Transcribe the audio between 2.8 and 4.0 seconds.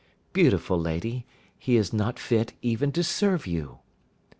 to serve you."